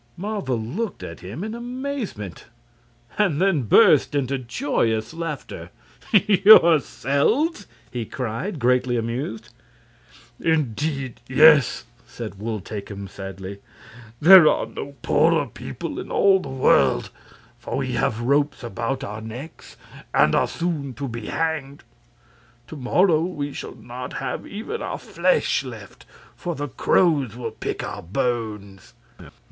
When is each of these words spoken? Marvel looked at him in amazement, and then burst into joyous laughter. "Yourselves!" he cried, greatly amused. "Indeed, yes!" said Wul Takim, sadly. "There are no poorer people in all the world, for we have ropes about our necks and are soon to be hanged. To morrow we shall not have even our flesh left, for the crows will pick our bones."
Marvel 0.17 0.57
looked 0.59 1.03
at 1.03 1.19
him 1.19 1.43
in 1.43 1.53
amazement, 1.53 2.45
and 3.19 3.39
then 3.39 3.61
burst 3.61 4.15
into 4.15 4.39
joyous 4.39 5.13
laughter. 5.13 5.69
"Yourselves!" 6.11 7.67
he 7.91 8.05
cried, 8.05 8.57
greatly 8.57 8.97
amused. 8.97 9.49
"Indeed, 10.39 11.21
yes!" 11.29 11.83
said 12.07 12.39
Wul 12.39 12.61
Takim, 12.61 13.07
sadly. 13.07 13.59
"There 14.19 14.47
are 14.49 14.65
no 14.65 14.95
poorer 15.03 15.45
people 15.45 15.99
in 15.99 16.09
all 16.11 16.39
the 16.39 16.49
world, 16.49 17.11
for 17.59 17.77
we 17.77 17.91
have 17.91 18.21
ropes 18.21 18.63
about 18.63 19.03
our 19.03 19.21
necks 19.21 19.77
and 20.15 20.33
are 20.33 20.47
soon 20.47 20.95
to 20.95 21.07
be 21.07 21.27
hanged. 21.27 21.83
To 22.69 22.75
morrow 22.75 23.21
we 23.21 23.53
shall 23.53 23.75
not 23.75 24.13
have 24.13 24.47
even 24.47 24.81
our 24.81 24.97
flesh 24.97 25.63
left, 25.63 26.07
for 26.35 26.55
the 26.55 26.69
crows 26.69 27.35
will 27.35 27.51
pick 27.51 27.83
our 27.83 28.01
bones." 28.01 28.95